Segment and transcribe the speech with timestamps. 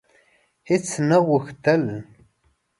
[0.69, 1.83] هیڅ نه غوښتل: